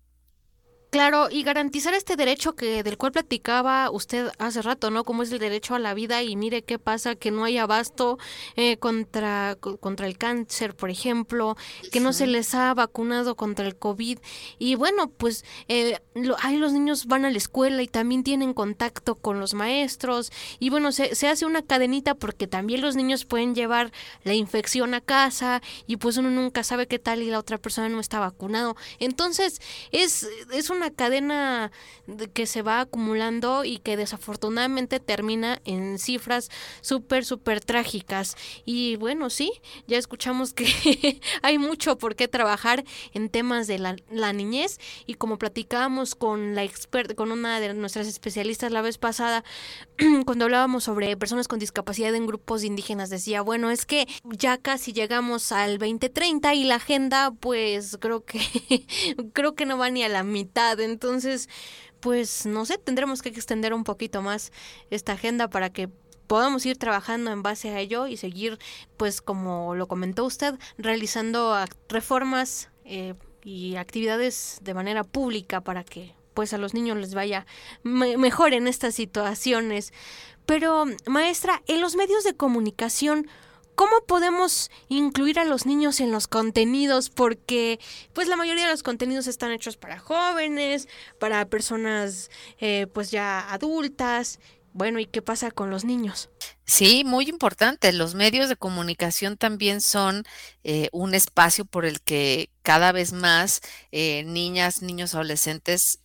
[0.94, 5.04] Claro, y garantizar este derecho que del cual platicaba usted hace rato, ¿no?
[5.04, 8.20] Como es el derecho a la vida y mire qué pasa, que no hay abasto
[8.56, 11.58] eh, contra, contra el cáncer, por ejemplo,
[11.92, 14.20] que no se les ha vacunado contra el COVID.
[14.60, 15.98] Y bueno, pues eh,
[16.44, 20.32] ahí los niños van a la escuela y también tienen contacto con los maestros.
[20.60, 23.92] Y bueno, se, se hace una cadenita porque también los niños pueden llevar
[24.24, 27.90] la infección a casa y pues uno nunca sabe qué tal y la otra persona
[27.90, 28.76] no está vacunado.
[29.00, 29.60] Entonces,
[29.92, 31.72] es, es una una cadena
[32.34, 36.50] que se va acumulando y que desafortunadamente termina en cifras
[36.82, 38.36] súper, súper trágicas.
[38.66, 39.54] Y bueno, sí,
[39.88, 45.14] ya escuchamos que hay mucho por qué trabajar en temas de la, la niñez y
[45.14, 49.46] como platicábamos con la experta, con una de nuestras especialistas la vez pasada,
[50.26, 54.92] cuando hablábamos sobre personas con discapacidad en grupos indígenas, decía, bueno, es que ya casi
[54.92, 58.42] llegamos al 2030 y la agenda, pues creo que
[59.34, 60.73] creo que no va ni a la mitad.
[60.80, 61.50] Entonces,
[62.00, 64.52] pues no sé, tendremos que extender un poquito más
[64.90, 65.90] esta agenda para que
[66.28, 68.60] podamos ir trabajando en base a ello y seguir,
[68.98, 71.56] pues como lo comentó usted, realizando
[71.90, 73.14] reformas eh,
[73.44, 77.46] y actividades de manera pública para que pues a los niños les vaya
[77.84, 79.94] mejor en estas situaciones.
[80.46, 83.28] Pero, maestra, en los medios de comunicación,
[83.76, 87.10] ¿Cómo podemos incluir a los niños en los contenidos?
[87.10, 87.80] Porque
[88.14, 90.88] pues la mayoría de los contenidos están hechos para jóvenes,
[91.20, 94.40] para personas eh, pues ya adultas.
[94.74, 96.30] Bueno, ¿y qué pasa con los niños?
[96.66, 97.92] Sí, muy importante.
[97.94, 100.24] Los medios de comunicación también son
[100.64, 103.62] eh, un espacio por el que cada vez más
[103.92, 106.00] eh, niñas, niños, adolescentes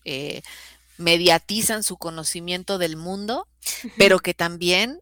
[0.97, 3.47] mediatizan su conocimiento del mundo,
[3.99, 5.01] pero que también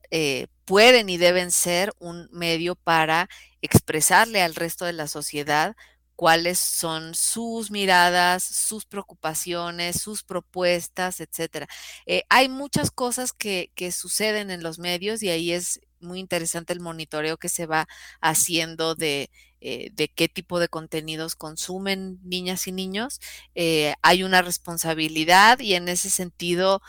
[0.66, 3.28] pueden y deben ser un medio para
[3.62, 5.76] expresarle al resto de la sociedad
[6.16, 11.68] cuáles son sus miradas, sus preocupaciones, sus propuestas, etcétera.
[12.06, 16.80] Eh, hay muchas cosas que, suceden en los medios y ahí es muy interesante el
[16.80, 17.86] monitoreo que se va
[18.20, 23.20] haciendo de, eh, qué tipo de contenidos consumen niñas y niños.
[23.54, 26.82] Eh, hay una responsabilidad y en ese sentido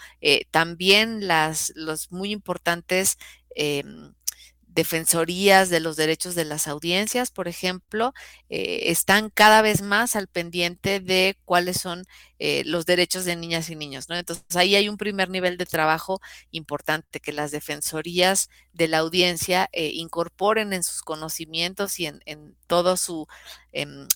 [0.51, 3.17] también las los muy importantes
[3.55, 4.13] Em,
[4.77, 8.13] defensorías de los derechos de las audiencias, por ejemplo,
[8.49, 12.05] eh, están cada vez más al pendiente de cuáles son
[12.37, 14.15] eh, los derechos de niñas y niños, ¿no?
[14.15, 16.21] Entonces ahí hay un primer nivel de trabajo
[16.51, 22.97] importante que las defensorías de la audiencia eh, incorporen en sus conocimientos y en, todo
[22.97, 23.25] su
[23.71, 24.07] em,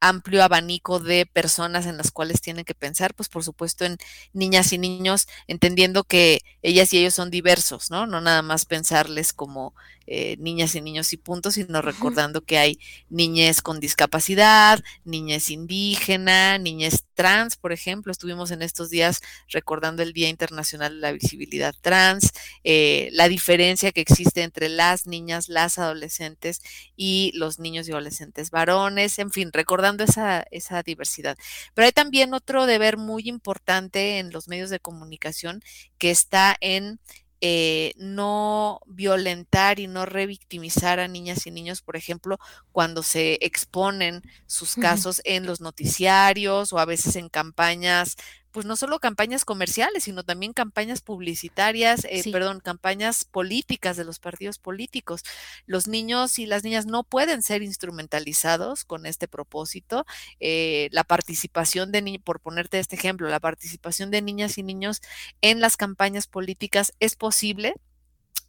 [0.00, 3.98] amplio abanico de personas en las cuales tienen que pensar, pues por supuesto en
[4.32, 8.06] niñas y niños, entendiendo que ellas y ellos son diversos, ¿no?
[8.06, 9.74] No nada más pensarles como
[10.12, 12.80] eh, niñas y niños y puntos, sino recordando que hay
[13.10, 18.10] niñez con discapacidad, niñez indígena, niñez trans, por ejemplo.
[18.10, 22.32] Estuvimos en estos días recordando el Día Internacional de la Visibilidad Trans,
[22.64, 26.60] eh, la diferencia que existe entre las niñas, las adolescentes
[26.96, 31.38] y los niños y adolescentes varones, en fin, recordando esa, esa diversidad.
[31.74, 35.62] Pero hay también otro deber muy importante en los medios de comunicación
[35.98, 36.98] que está en
[37.40, 42.38] eh, no violentar y no revictimizar a niñas y niños, por ejemplo,
[42.72, 48.16] cuando se exponen sus casos en los noticiarios o a veces en campañas
[48.52, 54.18] pues no solo campañas comerciales, sino también campañas publicitarias, eh, perdón, campañas políticas de los
[54.18, 55.22] partidos políticos.
[55.66, 60.04] Los niños y las niñas no pueden ser instrumentalizados con este propósito.
[60.40, 65.00] Eh, la participación de niños, por ponerte este ejemplo, la participación de niñas y niños
[65.40, 67.74] en las campañas políticas es posible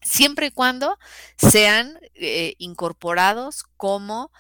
[0.02, 0.97] siempre y cuando
[1.38, 4.32] sean eh, incorporados como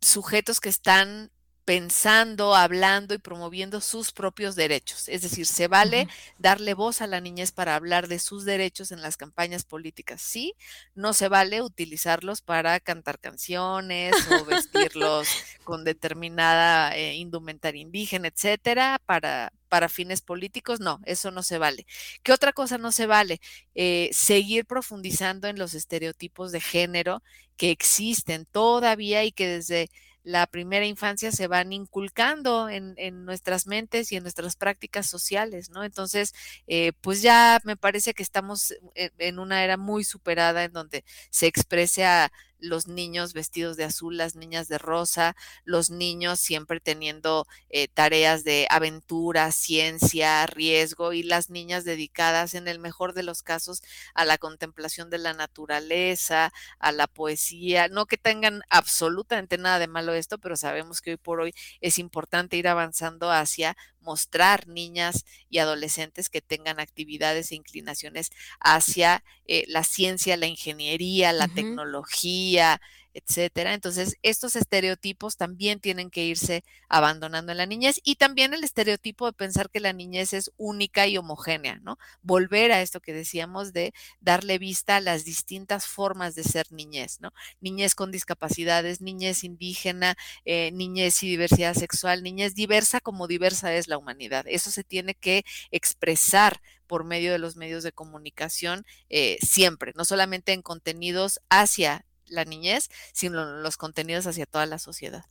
[0.00, 1.32] sujetos que están
[1.68, 5.06] pensando, hablando y promoviendo sus propios derechos.
[5.06, 6.08] Es decir, se vale
[6.38, 10.22] darle voz a la niñez para hablar de sus derechos en las campañas políticas.
[10.22, 10.54] Sí,
[10.94, 15.28] no se vale utilizarlos para cantar canciones o vestirlos
[15.62, 20.80] con determinada eh, indumentaria indígena, etcétera, para, para fines políticos.
[20.80, 21.86] No, eso no se vale.
[22.22, 23.42] ¿Qué otra cosa no se vale?
[23.74, 27.22] Eh, seguir profundizando en los estereotipos de género
[27.58, 29.90] que existen todavía y que desde
[30.28, 35.84] la primera infancia se van inculcando en, nuestras mentes y en nuestras prácticas sociales, ¿no?
[35.84, 36.34] Entonces,
[36.66, 41.04] eh, pues ya me parece que estamos en, en una era muy superada en donde
[41.30, 46.80] se exprese a los niños vestidos de azul, las niñas de rosa, los niños siempre
[46.80, 53.22] teniendo eh, tareas de aventura, ciencia, riesgo y las niñas dedicadas en el mejor de
[53.22, 53.82] los casos
[54.14, 59.88] a la contemplación de la naturaleza, a la poesía, no que tengan absolutamente nada de
[59.88, 63.76] malo esto, pero sabemos que hoy por hoy es importante ir avanzando hacia
[64.08, 71.34] mostrar niñas y adolescentes que tengan actividades e inclinaciones hacia eh, la ciencia, la ingeniería,
[71.34, 72.80] la tecnología,
[73.14, 73.74] etcétera.
[73.74, 79.26] Entonces, estos estereotipos también tienen que irse abandonando en la niñez y también el estereotipo
[79.26, 81.98] de pensar que la niñez es única y homogénea, ¿no?
[82.22, 87.20] Volver a esto que decíamos de darle vista a las distintas formas de ser niñez,
[87.20, 87.32] ¿no?
[87.60, 93.88] Niñez con discapacidades, niñez indígena, eh, niñez y diversidad sexual, niñez diversa como diversa es
[93.88, 94.44] la humanidad.
[94.48, 100.04] Eso se tiene que expresar por medio de los medios de comunicación eh, siempre, no
[100.04, 105.24] solamente en contenidos hacia la niñez, sino los contenidos hacia toda la sociedad.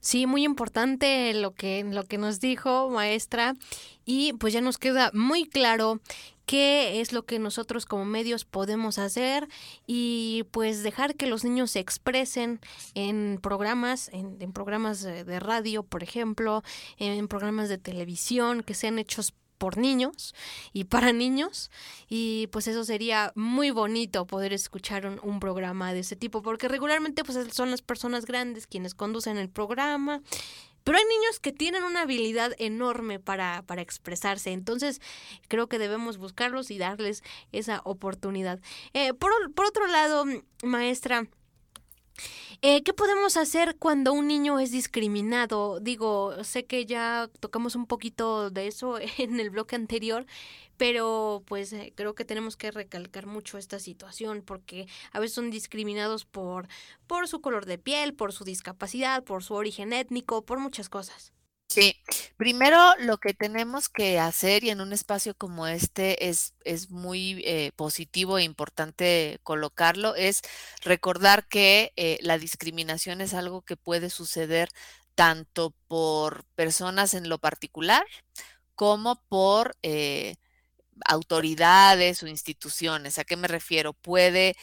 [0.00, 3.56] Sí, muy importante lo que, lo que nos dijo maestra
[4.04, 6.00] y pues ya nos queda muy claro
[6.46, 9.48] qué es lo que nosotros como medios podemos hacer
[9.86, 12.60] y pues dejar que los niños se expresen
[12.94, 16.62] en programas, en, en programas de radio, por ejemplo,
[16.98, 20.34] en programas de televisión que sean hechos por niños
[20.72, 21.70] y para niños
[22.08, 27.22] y pues eso sería muy bonito poder escuchar un, programa de ese tipo porque regularmente
[27.22, 30.20] pues son las personas grandes quienes conducen el programa
[30.88, 35.02] pero hay niños que tienen una habilidad enorme para, para expresarse, entonces
[35.46, 38.58] creo que debemos buscarlos y darles esa oportunidad.
[38.94, 40.24] Eh, por, por otro lado,
[40.62, 41.28] maestra,
[42.62, 45.80] eh, ¿Qué podemos hacer cuando un niño es discriminado?
[45.80, 50.26] Digo, sé que ya tocamos un poquito de eso en el bloque anterior,
[50.76, 55.50] pero pues eh, creo que tenemos que recalcar mucho esta situación porque a veces son
[55.50, 56.68] discriminados por,
[57.06, 61.32] por su color de piel, por su discapacidad, por su origen étnico, por muchas cosas.
[61.70, 61.96] Sí,
[62.38, 67.42] primero lo que tenemos que hacer y en un espacio como este es, es muy
[67.44, 70.40] eh, positivo e importante colocarlo, es
[70.82, 74.70] recordar que eh, la discriminación es algo que puede suceder
[75.14, 78.06] tanto por personas en lo particular
[78.74, 80.36] como por eh,
[81.06, 83.18] autoridades o instituciones.
[83.18, 83.92] ¿A qué me refiero?
[83.94, 84.56] Puede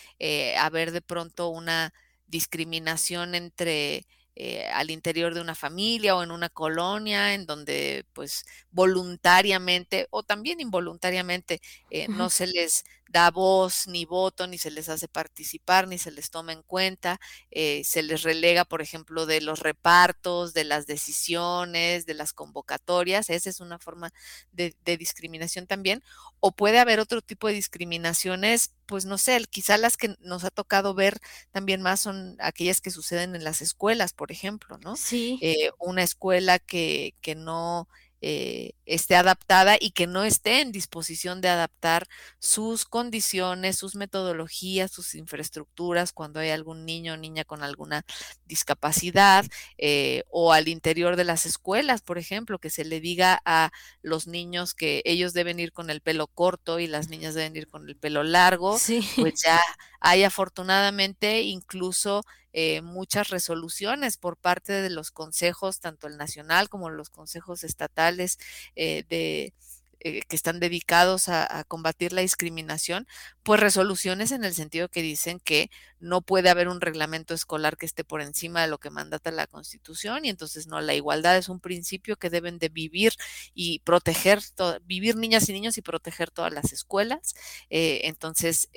[0.60, 1.94] haber de pronto una
[2.28, 8.46] discriminación entre eh, al interior de una familia o en una colonia en donde pues
[8.72, 14.90] voluntariamente o también involuntariamente eh, no se les da voz ni voto, ni se les
[14.90, 17.20] hace participar, ni se les toma en cuenta,
[17.52, 23.30] eh, se les relega, por ejemplo, de los repartos, de las decisiones, de las convocatorias,
[23.30, 24.12] esa es una forma
[24.52, 26.04] de, discriminación también,
[26.40, 30.52] o puede haber otro tipo de discriminaciones, pues no sé, quizá las que nos ha
[30.52, 31.20] tocado ver
[31.52, 34.96] también más son aquellas que suceden en las escuelas, por ejemplo, ¿no?
[34.96, 35.40] Sí.
[35.42, 37.88] Eh, una escuela que, que no
[38.28, 42.08] eh, esté adaptada y que no esté en disposición de adaptar
[42.40, 48.04] sus condiciones, sus metodologías, sus infraestructuras cuando hay algún niño o niña con alguna
[48.48, 49.46] discapacidad
[49.78, 53.70] eh, o al interior de las escuelas, por ejemplo, que se le diga a
[54.02, 57.68] los niños que ellos deben ir con el pelo corto y las niñas deben ir
[57.68, 58.80] con el pelo largo,
[59.18, 59.62] pues ya
[60.00, 62.24] hay afortunadamente incluso
[62.58, 68.40] eh, muchas resoluciones por parte de los consejos, tanto el nacional como los consejos estatales
[68.78, 69.54] eh, de,
[70.00, 73.08] eh, que están dedicados a, combatir la discriminación,
[73.44, 77.86] pues resoluciones en el sentido que dicen que no puede haber un reglamento escolar que
[77.86, 81.50] esté por encima de lo que mandata la Constitución y entonces no, la igualdad es
[81.50, 83.12] un principio que deben de vivir
[83.54, 84.40] y proteger,
[84.86, 87.36] vivir niñas y niños y proteger todas las escuelas.
[87.70, 88.70] entonces,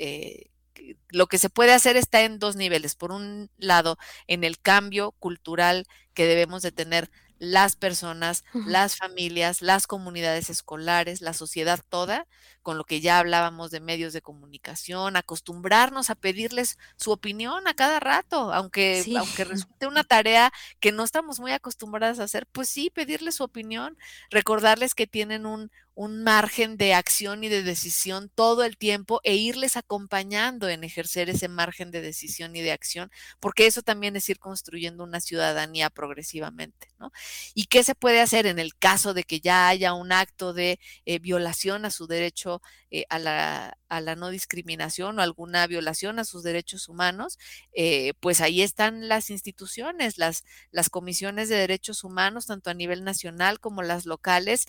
[1.09, 2.95] lo que se puede hacer está en dos niveles.
[2.95, 9.63] Por un lado, en el cambio cultural que debemos de tener las personas, las familias,
[9.63, 12.27] las comunidades escolares, la sociedad toda,
[12.69, 17.73] con lo que ya hablábamos de medios de comunicación, acostumbrarnos a pedirles su opinión a
[17.73, 22.69] cada rato, aunque, aunque resulte una tarea que no estamos muy acostumbradas a hacer, pues
[22.69, 23.97] sí, pedirles su opinión,
[24.29, 29.35] recordarles que tienen un, un margen de acción y de decisión todo el tiempo e
[29.35, 33.11] irles acompañando en ejercer ese margen de decisión y de acción,
[33.41, 37.11] porque eso también es ir construyendo una ciudadanía progresivamente, ¿no?
[37.53, 40.79] ¿Y qué se puede hacer en el caso de que ya haya un acto de
[41.05, 42.58] eh, violación a su derecho
[42.91, 47.39] eh, a, la, a, la, no discriminación o alguna violación a sus derechos humanos?
[47.73, 53.05] Eh, pues ahí están las instituciones, las, las comisiones de derechos humanos, tanto a nivel
[53.05, 54.67] nacional como las locales,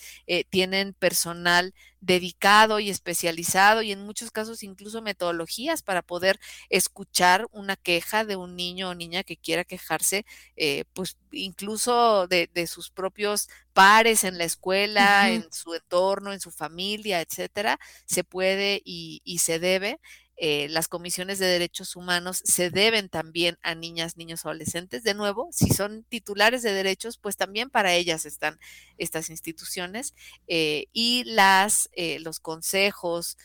[0.49, 6.39] tienen personas personal dedicado y especializado y en muchos casos incluso metodologías para poder
[6.69, 12.47] escuchar una queja de un niño o niña que quiera quejarse, eh, pues incluso de,
[12.67, 18.81] sus propios pares en la escuela, en su entorno, en su familia, etcétera, se puede
[18.85, 19.99] y, y se debe.
[20.41, 25.03] Eh, las comisiones de derechos humanos se deben también a niñas, niños, adolescentes.
[25.03, 28.57] De nuevo, si son titulares de derechos, pues también para ellas están
[28.97, 30.13] estas instituciones
[30.47, 33.37] eh, y las, eh, los consejos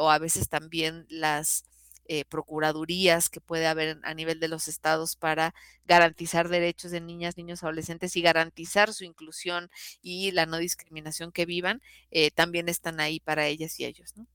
[0.00, 1.62] o a veces también las
[2.12, 5.54] eh, procuradurías que puede haber a nivel de los estados para
[5.84, 9.70] garantizar derechos de niñas, niños, adolescentes y garantizar su inclusión
[10.02, 11.80] y la no discriminación que vivan,
[12.10, 14.16] eh, también están ahí para ellas y ellos.
[14.16, 14.26] ¿no?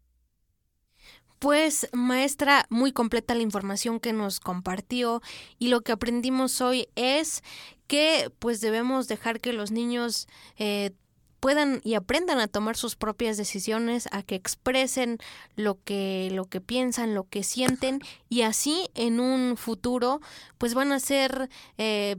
[1.39, 5.21] Pues maestra, muy completa la información que nos compartió
[5.59, 7.43] y lo que aprendimos hoy es
[7.87, 10.27] que pues debemos dejar que los niños
[10.57, 10.91] eh,
[11.39, 15.19] puedan y aprendan a tomar sus propias decisiones, a que expresen
[15.55, 20.21] lo que, lo que piensan, lo que sienten y así en un futuro
[20.57, 22.15] pues van a ser eh,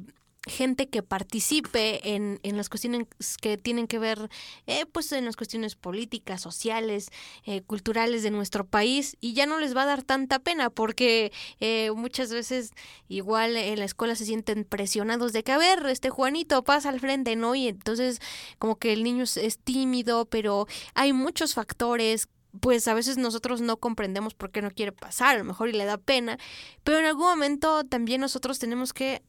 [0.47, 3.07] gente que participe en, en, las cuestiones
[3.40, 4.30] que tienen que ver
[4.66, 7.11] eh, pues en las cuestiones políticas, sociales,
[7.44, 11.32] eh, culturales de nuestro país y ya no les va a dar tanta pena porque
[11.61, 12.70] eh, muchas veces
[13.09, 17.01] igual en la escuela se sienten presionados de que a ver, este Juanito pasa al
[17.01, 17.55] frente, ¿no?
[17.55, 18.20] Y entonces
[18.59, 22.28] como que el niño es tímido, pero hay muchos factores
[22.61, 25.73] pues a veces nosotros no comprendemos por qué no quiere pasar, a lo mejor y
[25.73, 26.39] le da pena,
[26.85, 29.23] pero en algún momento también nosotros tenemos que,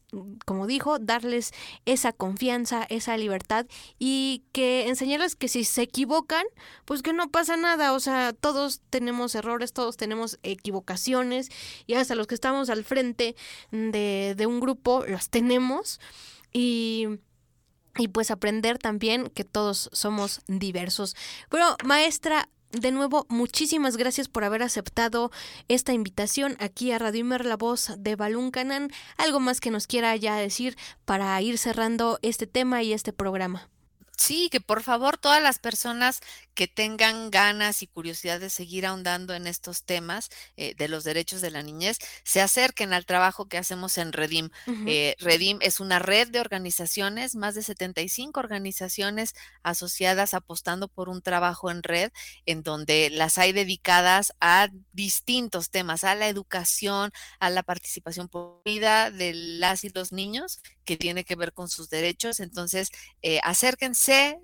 [0.44, 1.52] como dijo, darles
[1.86, 3.66] esa confianza, esa libertad
[3.98, 6.44] y que enseñarles que si se equivocan,
[6.84, 11.50] pues que no pasa nada, o sea, todos tenemos errores, todos tenemos equivocaciones
[11.86, 13.36] y hasta los que estamos al frente
[13.70, 16.00] de, de un grupo las tenemos
[16.52, 17.08] y
[17.98, 21.16] y pues aprender también que todos somos diversos.
[21.50, 25.30] Pero maestra, de nuevo, muchísimas gracias por haber aceptado
[25.68, 28.90] esta invitación aquí a Radio Imer, la voz de Balún Canán.
[29.16, 33.70] Algo más que nos quiera ya decir para ir cerrando este tema y este programa.
[34.18, 36.20] Sí, que por favor todas las personas
[36.54, 41.40] que tengan ganas y curiosidad de seguir ahondando en estos temas eh, de los derechos
[41.40, 44.50] de la niñez, se acerquen al trabajo que hacemos en Redim.
[44.84, 51.22] Eh, Redim es una red de organizaciones, más de 75 organizaciones asociadas apostando por un
[51.22, 52.10] trabajo en red,
[52.44, 58.62] en donde las hay dedicadas a distintos temas, a la educación, a la participación por
[58.64, 62.40] vida de las y los niños, que tiene que ver con sus derechos.
[62.40, 62.88] Entonces,
[63.20, 64.38] eh, acérquense,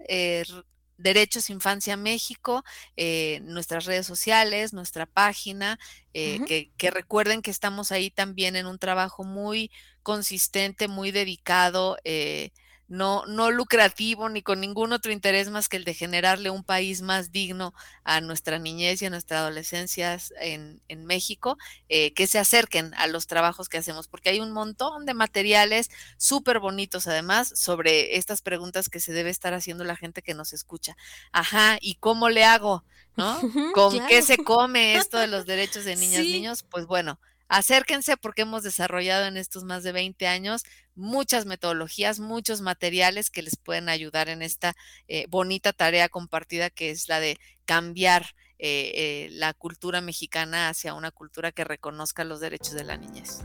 [0.96, 2.64] Derechos Infancia México,
[2.96, 5.78] eh, nuestras redes sociales, nuestra página,
[6.12, 9.70] eh, que, que, recuerden que estamos ahí también en un trabajo muy
[10.02, 11.96] consistente, muy dedicado.
[12.04, 12.50] Eh,
[12.88, 17.02] no, no lucrativo ni con ningún otro interés más que el de generarle un país
[17.02, 17.74] más digno
[18.04, 21.56] a nuestra niñez y a nuestra adolescencia en, en México,
[21.88, 25.90] eh, que se acerquen a los trabajos que hacemos, porque hay un montón de materiales
[26.16, 30.52] súper bonitos además sobre estas preguntas que se debe estar haciendo la gente que nos
[30.52, 30.96] escucha.
[31.32, 32.84] Ajá, ¿y cómo le hago?
[33.16, 33.38] ¿No?
[33.74, 36.64] ¿Con qué se come esto de los derechos de niñas y niños?
[36.64, 37.18] Pues bueno,
[37.48, 40.64] acérquense porque hemos desarrollado en estos más de 20 años
[40.94, 44.74] muchas metodologías, muchos materiales que les pueden ayudar en esta
[45.08, 50.94] eh, bonita tarea compartida que es la de cambiar eh, eh, la cultura mexicana hacia
[50.94, 53.40] una cultura que reconozca los derechos de la niñez.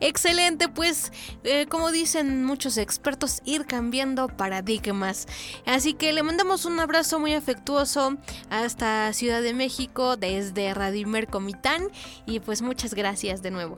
[0.00, 1.12] Excelente, pues
[1.44, 5.26] eh, como dicen muchos expertos, ir cambiando paradigmas.
[5.66, 8.16] Así que le mandamos un abrazo muy afectuoso
[8.50, 11.88] hasta Ciudad de México desde Radimer Comitán
[12.26, 13.76] y pues muchas gracias de nuevo.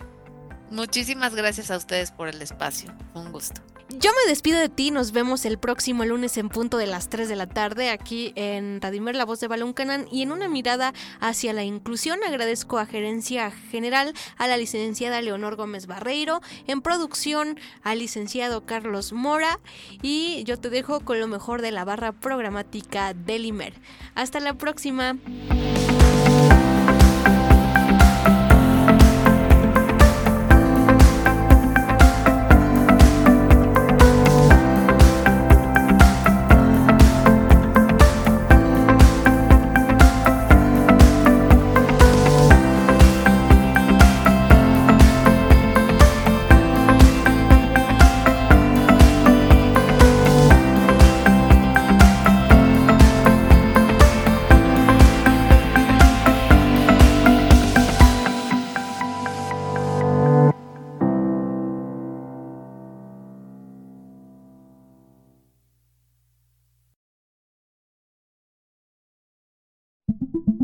[0.70, 2.92] Muchísimas gracias a ustedes por el espacio.
[3.14, 3.60] Un gusto.
[3.98, 7.28] Yo me despido de ti, nos vemos el próximo lunes en punto de las 3
[7.28, 10.92] de la tarde aquí en Radimer, la voz de Balón Canán y en una mirada
[11.20, 17.58] hacia la inclusión agradezco a Gerencia General a la licenciada Leonor Gómez Barreiro, en producción
[17.82, 19.60] al licenciado Carlos Mora
[20.02, 23.74] y yo te dejo con lo mejor de la barra programática del IMER.
[24.14, 25.16] Hasta la próxima.